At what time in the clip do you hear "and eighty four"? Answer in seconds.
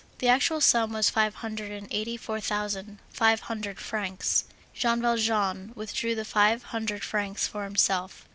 1.71-2.39